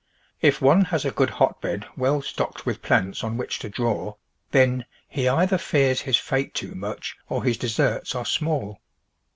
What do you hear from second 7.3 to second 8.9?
his deserts are small.